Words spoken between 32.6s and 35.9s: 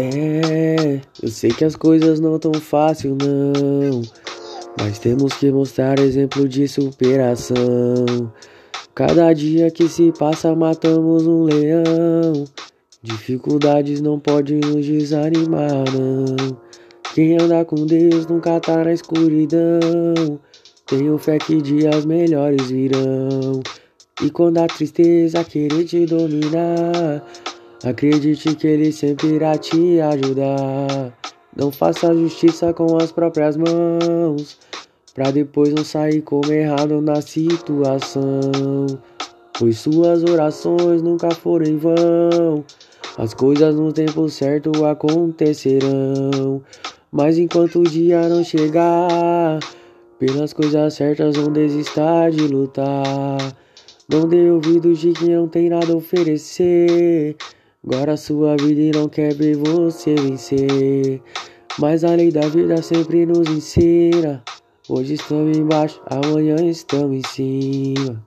com as próprias mãos, pra depois não